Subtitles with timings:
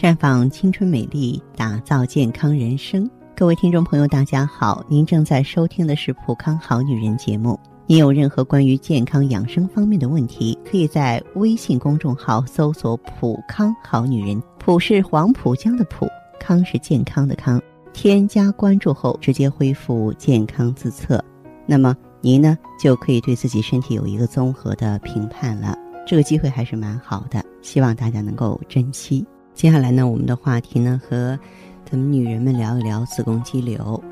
[0.00, 3.06] 绽放青春美丽，打造健康人生。
[3.36, 7.60] 各位听众朋友，大家好，您正在收听的是《普康好女人》节目。
[7.84, 16.08] 您有任何关于健康养生方面的问题，可以在微信公众号搜索“普康好女人”，普是黄浦江的浦，
[16.40, 17.60] 康是健康的康。
[17.92, 21.22] 添加关注后，直接恢复健康自测，
[21.66, 25.76] 那么您呢就可以对自己身体有一个综合的评判了。
[26.06, 29.22] 这个机会还是蛮好的，希望大家能够珍惜。
[29.54, 31.38] 接下来呢，我们的话题呢和
[31.84, 34.02] 咱们女人们聊一聊子宫肌瘤。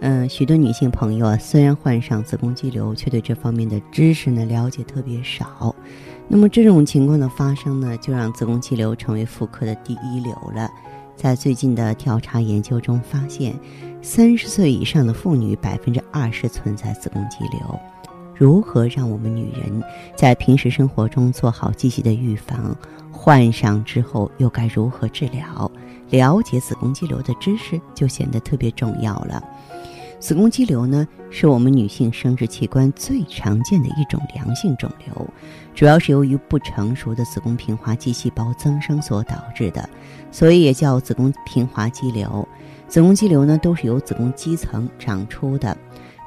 [0.00, 5.74] 嗯，许多女性朋友啊，虽然患上子宫肌瘤，却对这方面的知识呢了解特别少。
[6.28, 10.68] 那么这种情况的发生呢，就让子宫肌瘤成为妇科的第一流了。
[11.14, 13.58] 在最近的调查研究中发现，
[14.02, 17.80] 三十岁以上的妇女百分之二十存在子宫肌瘤。
[18.34, 19.82] 如何让我们女人
[20.14, 22.76] 在平时生活中做好积极的预防？
[23.16, 25.70] 患上之后又该如何治疗？
[26.10, 29.42] 了解子宫肌瘤的知识就显得特别重要了。
[30.20, 35.26] 子宫肌瘤呢，是我们女性生殖器官最常见的一种良性肿瘤，
[35.74, 39.88] 主要是由于不成熟的子宫平滑肌细胞增生所导致的，
[40.30, 42.46] 所以也叫子宫平滑肌瘤。
[42.86, 45.76] 子宫肌瘤呢，都是由子宫肌层长出的。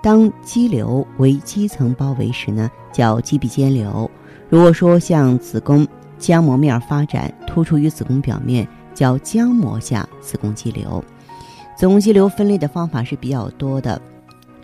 [0.04, 4.10] 当肌瘤为肌层包围时呢，叫肌壁间瘤。
[4.50, 5.88] 如果说像子宫
[6.20, 11.04] 浆膜面发展，突出于子宫表面，叫浆膜下子宫肌瘤。
[11.76, 14.00] 子宫肌瘤分类的方法是比较多的，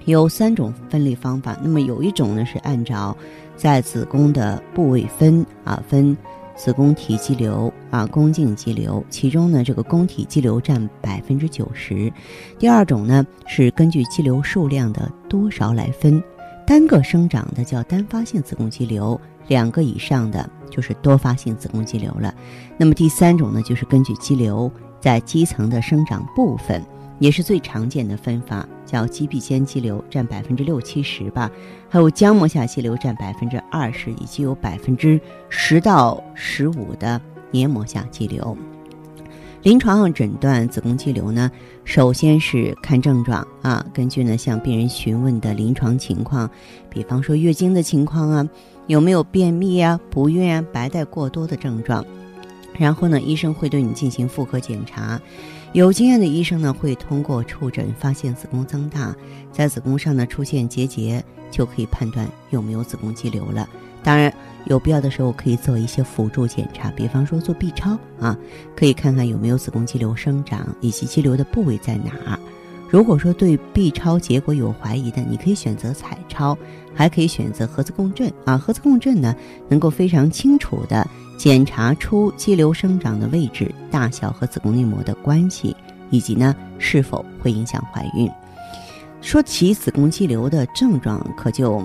[0.03, 1.57] 有三种分类方法。
[1.63, 3.15] 那么有一种呢是按照
[3.55, 6.15] 在子宫的部位分啊，分
[6.55, 12.11] 子宫体肌瘤啊、宫颈肌瘤，其中呢这个宫体肌瘤占百分之九十。
[12.59, 16.21] 第二种呢是根据肌瘤数量的多少来分，
[16.67, 19.19] 单个生长的叫单发性子宫肌瘤。
[19.47, 22.33] 两个以上的就是多发性子宫肌瘤了。
[22.77, 26.83] 那么第三种呢，就是根据肌瘤在肌层的生长部分，
[27.19, 31.49] 也是最常见的分法，叫肌壁间肌瘤，占百分之六七十吧。
[31.87, 35.19] 还有浆膜下肌瘤占百分之二十，以及有百分之
[35.49, 37.21] 十到十五的
[37.51, 38.57] 黏膜下肌瘤。
[39.65, 41.49] 临床上诊断子宫肌瘤呢，
[41.85, 46.47] 首先是看症状啊，根据呢向病人询问的临床情况，
[46.87, 48.47] 比方说月经的情况啊。
[48.85, 52.05] 有没有便秘啊、不孕啊、白带过多的症状？
[52.77, 55.19] 然后呢，医生会对你进行妇科检查。
[55.73, 59.15] 有经验的医生呢，会通过触诊发现子宫增大，
[59.51, 63.67] 在子宫上呢出现结节，就可以判断有没有子宫肌瘤了。
[64.03, 64.31] 当然，
[64.65, 68.37] 有必要的时候可以做一些辅助检查，比方说做 B 超啊，
[68.75, 72.39] 可以看看有没有子宫肌瘤生长以及肌瘤的部位在哪儿。
[72.89, 76.57] 如果说对 B 超结果有怀疑的，你可以选择彩超，
[76.93, 78.57] 还可以选择核磁共振啊。
[78.57, 79.35] 核磁共振呢，
[79.67, 81.05] 能够非常清楚的
[81.37, 85.75] 检查出肌瘤生长的位置、大小和子宫内膜的关系，
[86.09, 88.29] 以及呢是否会影响怀孕。
[89.19, 91.83] 说起子宫肌瘤的症状，可就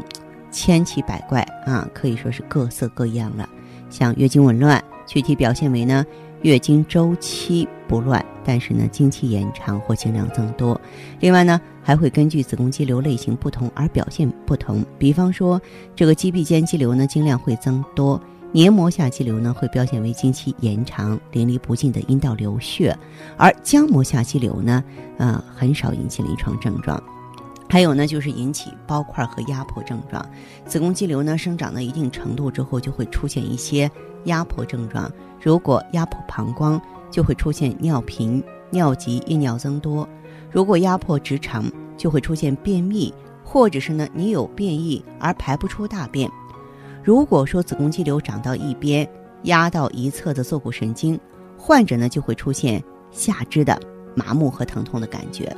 [0.50, 3.49] 千奇百怪啊，可以说是各色各样了。
[3.88, 6.05] 像月经紊乱，具体表现为呢。
[6.43, 10.81] 月经周期不乱，但是呢，经期延长或经量增多。
[11.19, 14.83] 另外呢，还会根据子宫肌瘤类型不同而表现不同。
[14.99, 15.60] 比方说，
[15.94, 18.19] 这个肌壁间肌瘤呢，经量会增多；
[18.53, 22.97] 黏膜下肌瘤呢，会表现为经期延长、淋漓不尽的阴道流血；
[23.37, 24.83] 而浆膜下肌瘤呢，
[25.19, 26.99] 呃，很少引起临床症状。
[27.71, 30.29] 还有呢，就是引起包块和压迫症状。
[30.67, 33.89] 子宫肌瘤呢，生长到一定程度之后，就会出现一些
[34.25, 35.09] 压迫症状。
[35.41, 36.81] 如果压迫膀胱，
[37.13, 40.05] 就会出现尿频、尿急、夜尿增多；
[40.51, 43.15] 如果压迫直肠，就会出现便秘，
[43.45, 46.29] 或者是呢，你有便意而排不出大便。
[47.05, 49.09] 如果说子宫肌瘤长到一边，
[49.45, 51.19] 压到一侧的坐骨神经，
[51.57, 52.83] 患者呢就会出现
[53.13, 53.81] 下肢的
[54.17, 55.57] 麻木和疼痛的感觉。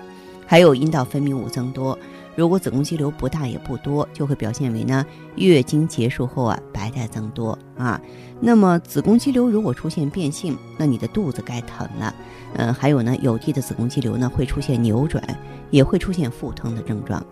[0.53, 1.99] 还有阴道分泌物增多。
[2.37, 5.03] 如果子宫肌瘤不大也不多，就会表现为呢
[5.37, 7.99] 月经结束后啊白带增多啊。
[8.39, 12.15] 那么子宫肌瘤如果出现变性，那你的肚子该疼了。
[12.57, 15.25] 嗯，还有呢有蒂的子宫肌瘤呢会出现扭转，
[15.71, 17.25] 也会出现腹疼的症状。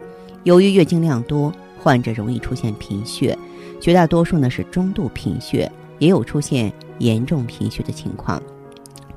[0.44, 3.36] 由于月经量多，患者容易出现贫血，
[3.78, 8.42] 绝大多数呢是中度贫血，也有出现严重贫血的情况。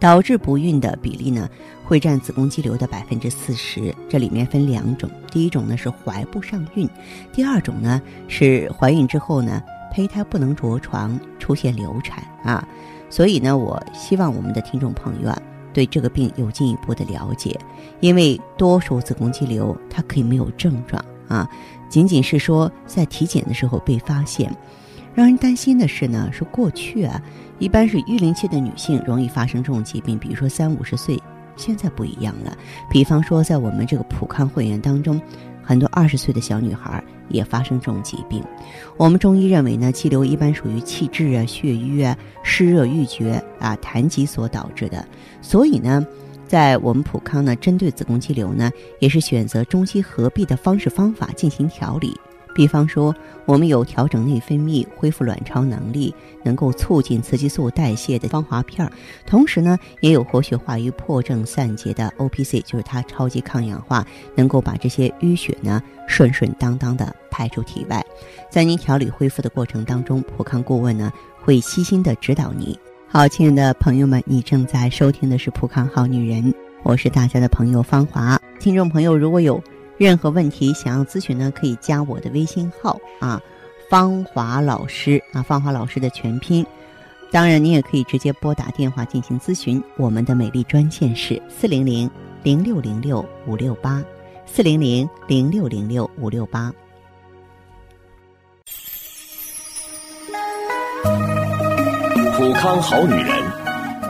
[0.03, 1.49] 导致不孕的比例呢，
[1.85, 3.95] 会占子宫肌瘤的百分之四十。
[4.09, 6.89] 这里面分两种，第一种呢是怀不上孕，
[7.31, 9.63] 第二种呢是怀孕之后呢
[9.93, 12.67] 胚胎不能着床，出现流产啊。
[13.09, 15.41] 所以呢，我希望我们的听众朋友啊，
[15.71, 17.57] 对这个病有进一步的了解，
[18.01, 21.49] 因为多数子宫肌瘤它可以没有症状啊，
[21.87, 24.53] 仅仅是说在体检的时候被发现。
[25.13, 27.21] 让人担心的是呢，是过去啊，
[27.59, 31.21] 一般是育龄期的女性容易发生这种疾病，比如说三五十岁，
[31.55, 32.57] 现在不一样了。
[32.89, 35.21] 比方说，在我们这个普康会员当中，
[35.61, 38.43] 很多二十岁的小女孩也发生这种疾病。
[38.97, 45.05] 我们中医认为呢，肌瘤一般属于气滞啊、血瘀啊、湿热郁结啊、痰疾所导致的，
[45.41, 46.05] 所以呢。
[46.45, 48.69] 在我们普康呢，针对子宫肌瘤呢，
[48.99, 52.15] 也是选择中西合璧的方式方法进行调理。
[52.53, 53.15] 比方说，
[53.45, 56.13] 我们有调整内分泌、恢复卵巢能力、
[56.43, 58.91] 能够促进雌激素代谢的芳华片儿，
[59.25, 64.05] 同时呢，也有活血化瘀、破症散结的 O P C，就是它超级抗氧化，
[64.35, 68.05] 能够把这些淤血呢顺顺当当的排出体外。
[68.49, 71.11] 在您调理恢复的过程当中，普康顾问呢
[71.41, 72.77] 会悉心的指导你。
[73.07, 76.43] 好，亲爱的朋友们，你正在收听的是《普康好女人》，
[76.81, 78.39] 我是大家的朋友芳华。
[78.59, 79.61] 听众朋友，如果有
[80.03, 83.41] 任何问题想要咨询呢，可以加我的微信号啊，
[83.89, 86.65] 芳华老师啊，芳华老师的全拼。
[87.31, 92.11] 当然，你也可以直接拨打电话进行咨询，我们的美丽专线是四零零
[92.43, 94.03] 零六零六五六八，
[94.45, 96.69] 四零零零六零六五六八。
[102.35, 103.52] 普康好女人，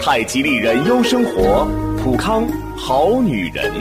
[0.00, 1.66] 太极丽人优生活，
[1.98, 2.46] 普康
[2.76, 3.72] 好女人。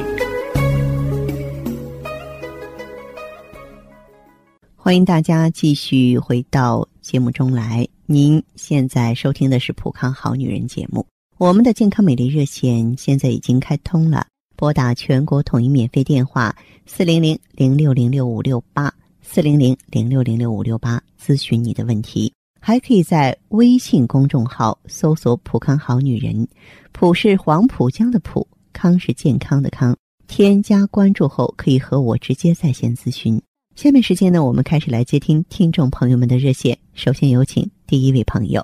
[4.75, 7.87] 欢迎大家继续回到节目中来。
[8.05, 11.05] 您现在收听的是普康好女人节目。
[11.37, 14.25] 我们的健康美丽热线现在已经开通了，
[14.55, 16.55] 拨打全国统一免费电话
[16.85, 22.33] 四零零零六零六五六八四零零零六零六五六八咨询你的问题。
[22.67, 26.45] 还可以在微信公众号搜索“浦康好女人”，
[26.91, 29.95] 浦是黄浦江的浦，康是健康的康。
[30.27, 33.41] 添加关注后，可以和我直接在线咨询。
[33.77, 36.77] 下面时间呢，我们开始来接听听众朋友们的热线。
[36.93, 38.61] 首先有请第一位朋友。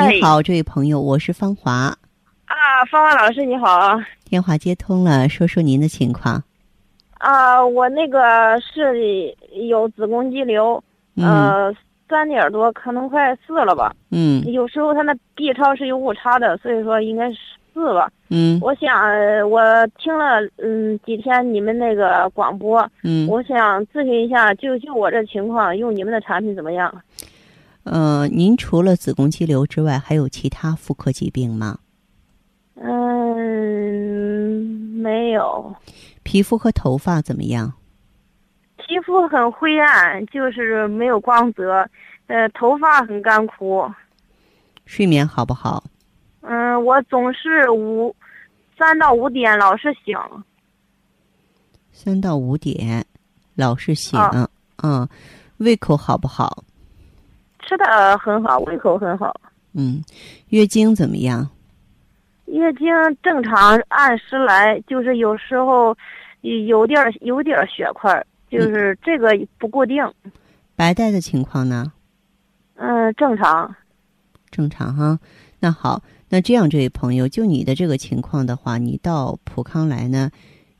[0.00, 1.72] 你好，这位朋友，我是芳华。
[2.44, 4.00] 啊，芳华老师你好。
[4.22, 6.40] 电话接通了，说说您的情况。
[7.14, 8.20] 啊，我那个
[8.60, 9.36] 是
[9.68, 10.80] 有子宫肌瘤，
[11.16, 11.74] 呃。
[12.08, 13.94] 三点多，可能快四了吧。
[14.10, 14.44] 嗯。
[14.46, 17.38] 有时候他那 B 超是有误差的，所以说应该是
[17.72, 18.10] 四吧。
[18.30, 18.58] 嗯。
[18.60, 18.90] 我想，
[19.50, 19.60] 我
[19.98, 22.88] 听了嗯几天你们那个广播。
[23.02, 23.28] 嗯。
[23.28, 27.02] 我想咨询一下，就就我这情况，用你们的产品怎么样？
[27.84, 31.78] 呃，您除了子宫肌瘤之外，还有其他妇科疾病吗？
[32.74, 34.56] 嗯，
[35.00, 35.74] 没有。
[36.22, 37.72] 皮肤和头发怎么样？
[39.08, 41.88] 皮肤很灰暗，就是没有光泽，
[42.26, 43.90] 呃，头发很干枯。
[44.84, 45.82] 睡眠好不好？
[46.42, 48.14] 嗯，我总是五
[48.76, 50.14] 三到五点老是醒。
[51.90, 53.02] 三到五点，
[53.54, 54.20] 老是醒。
[54.82, 55.08] 嗯，
[55.56, 56.62] 胃口好不好？
[57.60, 59.34] 吃的很好，胃口很好。
[59.72, 60.04] 嗯，
[60.50, 61.48] 月经怎么样？
[62.44, 62.86] 月经
[63.22, 65.96] 正常，按时来，就是有时候
[66.42, 68.22] 有点有点血块。
[68.50, 69.28] 就是这个
[69.58, 70.02] 不固定，
[70.74, 71.92] 白带的情况呢？
[72.76, 73.74] 嗯，正常，
[74.50, 75.18] 正常哈。
[75.60, 80.30] 那好，那这样，这位朋友，就你的这个情况的话，你到普康来呢，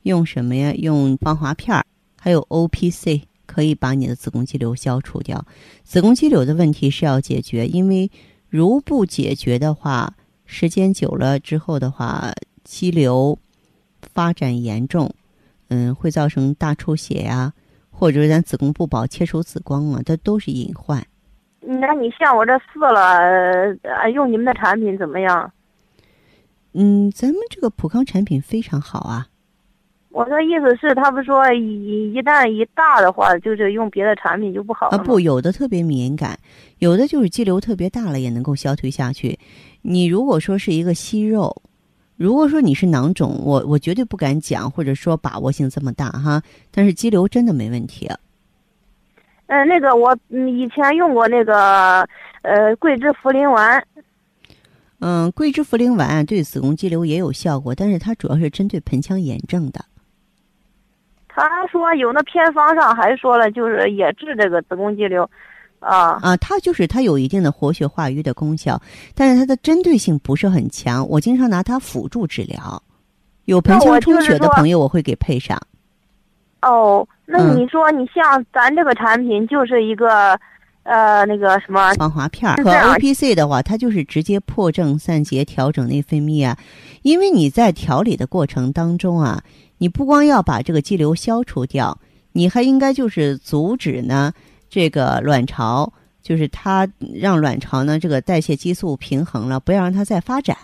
[0.03, 0.71] 用什么呀？
[0.73, 1.85] 用芳华片儿，
[2.19, 5.45] 还有 O P C，可以把你的子宫肌瘤消除掉。
[5.83, 8.09] 子宫肌瘤的问题是要解决，因为
[8.47, 12.31] 如不解决的话，时间久了之后的话，
[12.63, 13.37] 肌瘤
[14.01, 15.13] 发展严重，
[15.69, 17.53] 嗯，会造成大出血呀。
[17.91, 21.05] 或者咱子宫不保、切除子宫啊，这都是隐患。
[21.59, 23.75] 那你像我这四了，
[24.13, 25.51] 用你们的产品怎么样？
[26.71, 29.27] 嗯，咱们这个普康产品非常好啊。
[30.11, 34.97] 我的意思是，他们说一一旦一大的话，就是用别的产品就不好啊。
[34.99, 36.39] 不，有的特别敏感，
[36.77, 39.37] 有的就是肌瘤特别大了也能够消退下去。
[39.81, 41.53] 你如果说是一个息肉。
[42.19, 46.43] 如果说你是囊肿，我我绝对不敢讲，或者说把握性这么大哈。
[46.69, 48.09] 但是肌瘤真的没问题。
[49.47, 52.05] 嗯，那个我以前用过那个
[52.41, 53.81] 呃桂枝茯苓丸。
[54.99, 59.85] 嗯，桂枝茯苓丸对子宫肌瘤也有效果，但是它主要是针对盆腔炎症的。
[61.29, 65.29] 他说有那偏方上还说了，就是也治这个子宫肌瘤，
[65.79, 68.81] 啊啊，它就是它有一定的活血化瘀的功效，
[69.15, 71.07] 但是它的针对性不是很强。
[71.07, 72.81] 我经常拿它辅助治疗，
[73.45, 75.57] 有盆腔充血的朋友，我会给配上。
[76.61, 80.37] 哦，那嗯你说你像咱这个产品就是一个，
[80.83, 86.57] 呃，那个什么，防滑片儿和 O P C 的话，它就是直接破症散结、调整内分泌啊。
[87.03, 89.41] 因为你在调理的过程当中啊，
[89.77, 91.97] 你不光要把这个肌瘤消除掉，
[92.33, 94.33] 你还应该就是阻止呢
[94.69, 100.57] 这个卵巢，就是它让卵巢呢这个代谢激素平衡了，不要让它再发展，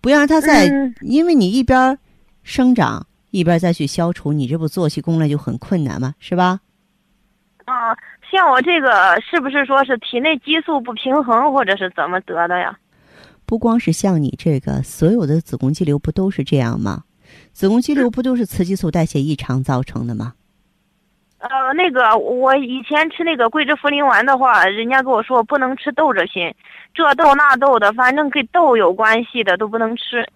[0.00, 1.98] 不要让它再，嗯因为你一边儿
[2.42, 6.60] 生长一边儿再去消除，你这不做起功来就很困难嘛，是吧？
[7.64, 7.96] 啊，
[8.30, 12.78] 像我这个是不是说是体内激素不平衡，或者是怎么得的呀？
[13.46, 17.04] 不光是像你这个，所有的子宫肌瘤不都是这样吗？
[17.52, 20.34] 子宫肌瘤不都是雌激素代谢异常造成的吗？
[21.50, 26.50] 呃，那个我以前吃那个桂枝茯苓丸的话，人家跟我说不能吃豆制品，
[26.94, 30.26] 这豆那豆的，反正跟豆有关系的都不能吃。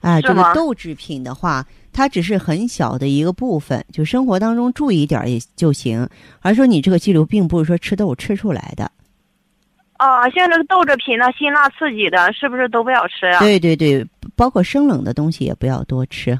[0.00, 6.08] 哎，这个豆制品的话，它只是很小的一个部分，就生活当中注意一点也就行。
[6.40, 8.90] 而说你这个肌瘤并不是说吃豆吃出来的。
[9.98, 13.38] 啊，像这个豆制品呢，辛辣刺激的，是不是都不要吃呀？
[13.38, 16.38] 对对对，包括生冷的东西也不要多吃，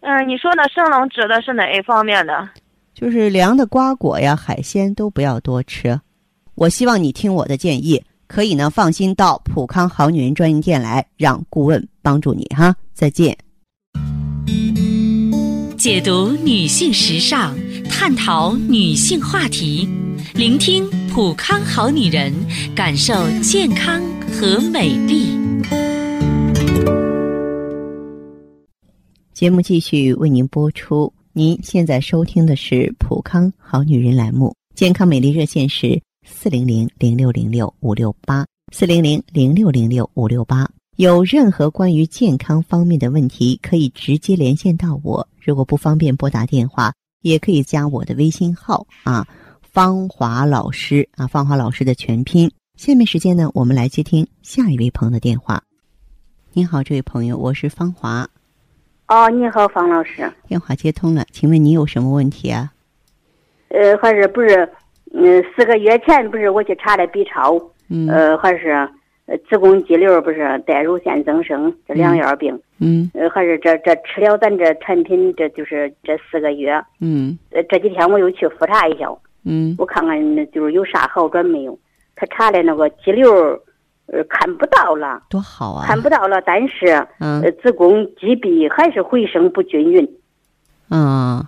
[0.00, 2.48] 嗯，你说的生冷指的是哪一方面的？
[3.00, 5.98] 就是凉的瓜果呀、海鲜都不要多吃。
[6.54, 12.76] 我希望你听我的建议，可以呢放心到普康好女人专营店来，让顾问帮助你哈。
[12.92, 13.34] 再见。
[15.78, 17.54] 解读女性时尚，
[17.88, 19.88] 探讨女性话题，
[20.34, 22.34] 聆听普康好女人，
[22.76, 25.34] 感受健康和美丽。
[29.32, 31.10] 节目继续为您播出。
[31.32, 40.68] 您现在收听的是普康好女人栏目，健康美丽热线是四零零零六零六五六八四零零零六零六五六八。
[40.96, 45.28] 有任何关于健康方面的问题，可以直接连线到我。
[45.40, 49.24] 如果不方便拨打电话，也可以加我的微信号啊，
[49.62, 52.50] 芳华老师啊，芳华老师的全拼。
[52.76, 55.62] 下面时间呢，我们来接听下一位朋友的电话。
[56.52, 58.28] 您好，这位朋友，我是芳华。
[59.10, 60.22] 哦，你好，方老师。
[60.46, 62.70] 电话接通了，请问你有什么问题啊？
[63.70, 64.68] 呃，还是不是？
[65.12, 68.68] 嗯，四个月前不是我去查的 B 超，嗯呃，还是
[69.26, 79.08] 呃子宫肌瘤不是带乳腺增生这两样病，嗯呃，还是这这吃了咱这产品，这就是这四个月，嗯呃，这几天我又去复查一下，
[79.44, 80.16] 嗯我看看
[80.52, 81.76] 就是有啥好转没有。
[82.14, 83.60] 他查的那个肌瘤，
[84.12, 85.86] 呃，看不到了，多好啊！
[85.86, 90.08] 看不到了，但是嗯呃，子宫肌壁还是回声不均匀。
[90.88, 91.46] 嗯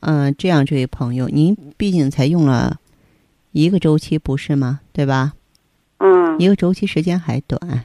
[0.00, 2.78] 嗯，这样，这位朋友，您毕竟才用了
[3.52, 4.80] 一个周期，不是吗？
[4.92, 5.32] 对吧？
[5.98, 7.84] 嗯一个周期时间还短，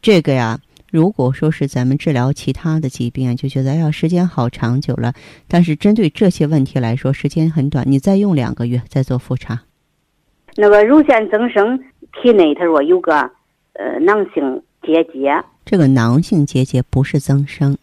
[0.00, 5.12] 这个呀，如果说是咱们治疗其他的疾病啊，就觉得哎呀，时间好长久了。
[5.48, 9.62] 但是针对这些问题来说，时间很短，你再用两个月再做复查。
[10.58, 11.78] 那个乳腺增生，
[12.12, 13.14] 体内他说有个
[13.74, 17.76] 呃囊性结节，这个囊性结节不是增生，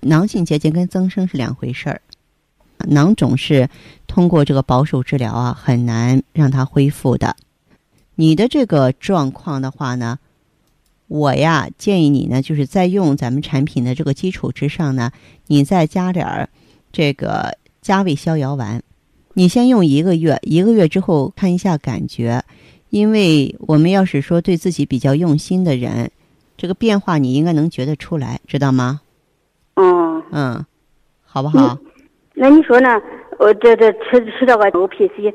[0.00, 2.00] 囊性结节跟增生是两回事儿。
[2.88, 3.68] 囊肿是
[4.06, 7.34] 通过这个保守治疗啊，很难让它恢复的。
[8.14, 10.18] 你的这个状况的话呢，
[11.08, 15.10] 我呀建议你呢，就是在用咱们产品的这个基础之上呢，
[15.46, 16.48] 你再加点儿
[16.92, 18.82] 这个加味逍遥丸。
[19.34, 22.42] 你先用一个月，一个月之后看一下感觉，
[22.96, 26.10] 因为我们要是说对自己比较用心的人，
[26.56, 29.02] 这个变化你应该能觉得出来，知道吗？
[29.74, 30.64] 嗯，嗯，
[31.22, 31.78] 好不好？
[32.32, 32.88] 那你说呢？
[33.38, 35.34] 我这这吃吃这个 OPC，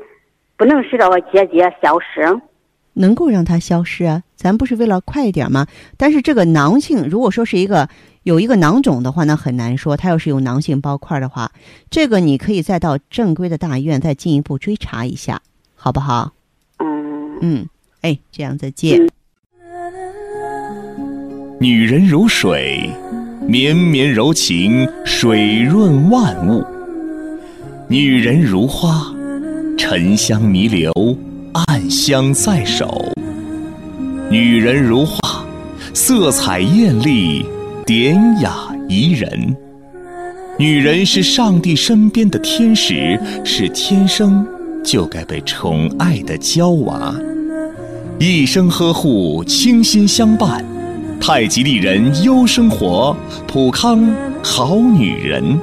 [0.56, 2.40] 不能使这个结节消失。
[2.94, 5.64] 能够让它消失啊，咱不是为了快一点吗？
[5.96, 7.88] 但是这个囊性，如果说是一个
[8.24, 9.96] 有一个囊肿的话，那很难说。
[9.96, 11.52] 它要是有囊性包块的话，
[11.90, 15.40] 这个你可以再到正规的大医院再进一步追查一下，
[15.76, 16.32] 好不好？
[17.44, 17.66] 嗯，
[18.02, 19.00] 哎，这样再见。
[21.58, 22.88] 女人如水，
[23.48, 26.64] 绵绵柔情，水润万物；
[27.88, 29.12] 女人如花，
[29.76, 30.92] 沉香弥留，
[31.52, 32.86] 暗香在手；
[34.30, 35.44] 女人如画，
[35.92, 37.44] 色彩艳丽，
[37.84, 38.54] 典雅
[38.88, 39.56] 宜人。
[40.60, 44.46] 女人是上帝身边的天使，是天生
[44.84, 47.14] 就该被宠爱的娇娃，
[48.24, 50.64] 一生呵护，倾心相伴。
[51.20, 53.16] 太极丽人优生活，
[53.48, 54.08] 普康
[54.44, 55.58] 好女人。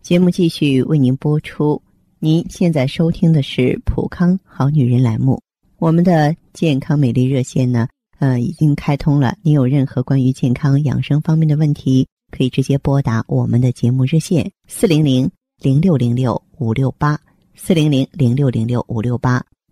[0.00, 1.82] 节目继续为您播出。
[2.20, 5.38] 您现在收听的是《普康好女人》栏目，
[5.78, 7.86] 我们的健康美丽热线呢，
[8.18, 9.36] 呃，已经开通了。
[9.42, 15.30] 您有任何关于健康养生方面的问题，可以直接拨打我们的节目热线四零零
[15.60, 17.20] 零六零六五六八
[17.54, 19.44] 四零零零六零六五六八，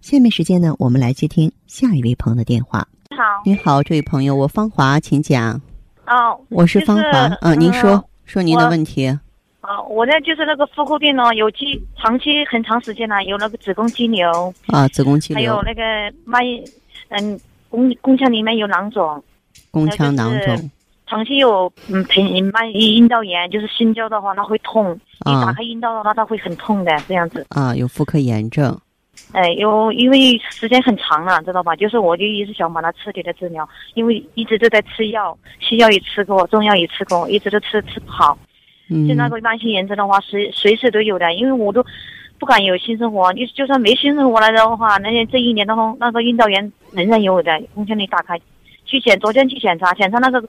[0.00, 2.86] 下面时间呢，我们来接听下一位朋友的电话。
[3.10, 5.60] 你好，你好，这位朋友，我芳华，请讲。
[6.06, 9.08] 哦，我是芳华，嗯，您说说您的问题。
[9.60, 14.54] 啊，我呢就是那个妇科病呢，有肌长期很长时间了，有那个子宫肌瘤。
[14.68, 15.82] 啊，子宫肌瘤，还有那个
[16.24, 16.44] 脉，
[17.08, 17.38] 嗯，
[17.68, 19.22] 宫宫腔里面有囊肿，
[19.72, 20.70] 宫腔囊肿，
[21.08, 27.44] 长期有嗯盆脉阴道炎，就是心交的话它会痛，一打开阴道的话它会很痛的这样子。
[27.50, 28.78] 啊，有妇科炎症，
[29.32, 31.76] 哎，有因为时间很长了，知道吧？
[31.76, 38.38] 就是我就一直想把它彻底的治疗，因为一直都在吃药，西药也吃过，中药也吃过，一直都吃吃不好。
[38.88, 41.84] 就那个慢性炎症的话，随随时都有的，因为我都
[42.38, 43.30] 不敢有性生活。
[43.34, 47.60] 你就算没性生活了的话，那这一年当中，那个阴道炎仍然有的。
[47.74, 48.40] 宫腔里打开，
[48.86, 50.42] 去检，昨天去检查，检查那个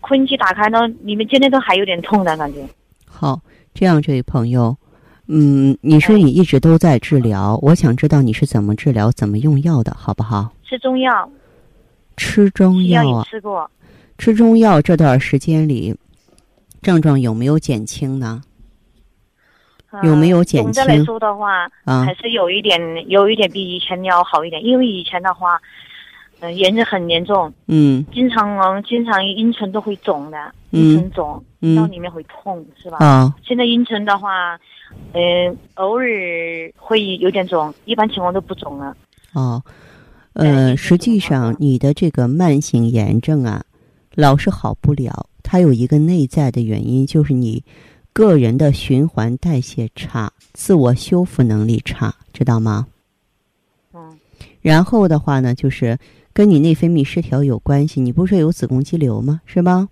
[0.00, 2.60] 空气打开呢，里面今天都还有点痛的感觉。
[3.04, 3.40] 好，
[3.74, 4.76] 这样这位朋友，
[5.34, 10.52] 嗯，你说你一直都在治疗，我想知道你是怎么治疗、怎么用药的，好不好？
[10.62, 11.30] 吃中药。
[12.18, 13.24] 吃中药啊？
[13.30, 13.70] 吃过。
[14.18, 15.96] 吃中药这段时间里。
[16.82, 18.42] 症状有没有减轻呢？
[20.02, 20.72] 有没有减轻？
[20.72, 24.62] 总的来说的话，还是有一点，有一点比以前要好一点。
[24.62, 25.58] 因为以前的话，
[26.40, 31.44] 嗯，炎症很严重，嗯，经常经常阴唇都会肿的，阴唇肿，
[31.76, 32.98] 到里面会痛，是吧？
[32.98, 34.58] 啊，现在阴唇的话，
[35.12, 36.06] 嗯，偶尔
[36.76, 38.96] 会有点肿，一般情况都不肿了。
[39.32, 39.62] 哦，
[40.32, 43.64] 呃，实际上你的这个慢性炎症啊，
[44.14, 45.26] 老是好不了。
[45.42, 47.62] 它有一个内在的原因，就是你
[48.12, 52.86] 个人的循环代谢差，自我修复能力差，知道吗？
[53.94, 54.18] 嗯。
[54.60, 55.98] 然后的话呢，就是
[56.32, 58.00] 跟你内分泌失调有关系。
[58.00, 59.40] 你不是说有子宫肌瘤吗？
[59.46, 59.88] 是吧？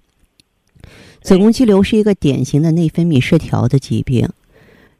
[1.22, 4.28] 子宫肌瘤是一个典型的内分泌失调的疾病。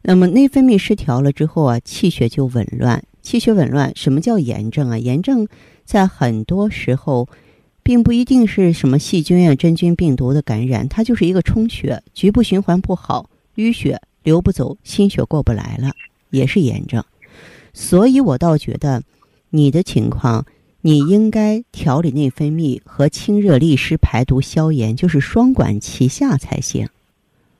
[0.01, 3.03] 那么内分泌失调了之后啊，气血就紊乱。
[3.21, 4.97] 气血紊乱，什么叫炎症啊？
[4.97, 5.47] 炎症
[5.85, 7.27] 在很多时候。
[7.83, 15.91] 并不一定是什么细菌啊、真菌、病毒的感染，它就是一个充血，局部循环不好，淤血流不走，心血过不来了，
[16.29, 17.03] 也是炎症。
[17.73, 19.01] 所以我倒觉得，
[19.49, 20.45] 你的情况，
[20.81, 26.89] 你应该调理内分泌和清热利湿、排毒消炎，就是双管齐下才行。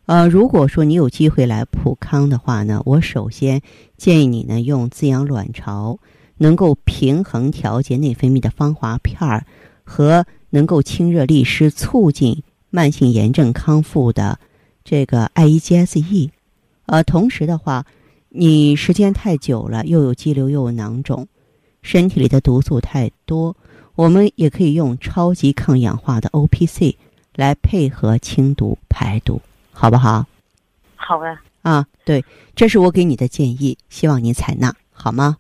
[0.06, 3.62] 呃，如果说你有机会来普康的话呢，我首先
[3.98, 6.00] 建议你呢用滋养卵巢，
[6.38, 9.46] 能够平衡调节内分泌的芳华片儿。
[9.84, 14.40] 和能够清热利湿、促进慢性炎症康复的
[14.86, 16.32] 这个 I E G S E，
[16.86, 17.86] 呃，同时的话，
[18.30, 21.28] 你时间太久了，又有肌瘤又有囊肿，
[21.82, 23.56] 身体里的毒素太多，
[23.96, 26.98] 我们也可以用超级抗氧化的 O P C
[27.36, 29.42] 来配合清毒排毒，
[29.72, 30.26] 好不好？
[30.96, 31.38] 好的。
[31.62, 32.24] 啊，对，
[32.56, 35.38] 这是我给你的建议，希望你采纳，好吗？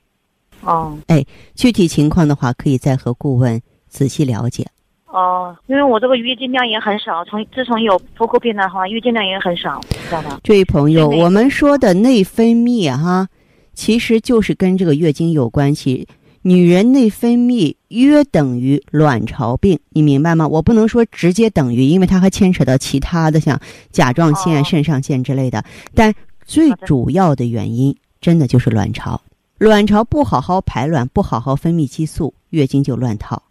[0.62, 0.98] 哦。
[1.08, 1.26] 哎，
[1.56, 3.62] 具体情况的话，可以再和顾问。
[3.88, 4.66] 仔细了解，
[5.08, 10.40] 哦，因为我这个月经量也很少，从自从有妇科病的话，月经量也很少，知道吧？
[10.46, 13.28] 这位朋友，我们说的内分泌哈，
[13.74, 16.08] 其实就是跟这个月经有关系。
[16.44, 20.48] 女人内分泌约等于卵巢病，你明白吗？
[20.48, 23.60] 我不能说直接等于，因为它还牵扯到其他的，像
[23.92, 25.64] 甲状腺、肾上腺之类的。
[25.94, 26.14] 但
[26.46, 29.22] 最主要的原因，真的就是卵巢。
[29.58, 33.42] 卵巢不好好排卵，不好好分泌激素，月经就乱套。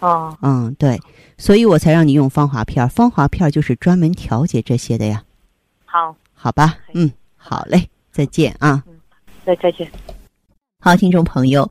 [0.00, 0.98] 哦，嗯，对，
[1.38, 5.22] 所以我才让你用芳华片儿，芳华片儿就是专门调节这些的呀。
[5.84, 8.82] 好，好吧，嗯，好嘞，再见啊。
[8.88, 8.94] 嗯，
[9.44, 9.88] 再再见。
[10.80, 11.70] 好，听众朋友，